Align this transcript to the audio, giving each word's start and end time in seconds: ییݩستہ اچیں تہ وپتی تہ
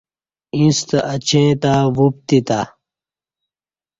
ییݩستہ 0.57 0.99
اچیں 1.13 1.51
تہ 1.61 1.73
وپتی 1.97 2.39
تہ 2.47 2.59